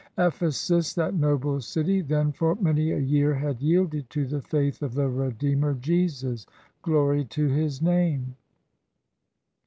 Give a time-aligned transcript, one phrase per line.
[0.17, 4.95] Ephesus, that noble city, Then, for many a year, had yielded To the faith of
[4.95, 6.47] the Redeemer, Jesus.
[6.81, 8.35] (Glory to his name!)